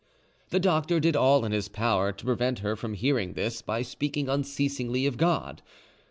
The 0.49 0.59
doctor 0.59 0.99
did 0.99 1.15
all 1.15 1.45
in 1.45 1.51
his 1.51 1.67
power 1.67 2.11
to 2.11 2.25
prevent 2.25 2.57
her 2.57 2.75
from 2.75 2.95
hearing 2.95 3.33
this 3.33 3.61
by 3.61 3.83
speaking 3.83 4.29
unceasingly 4.29 5.05
of 5.05 5.15
God. 5.15 5.61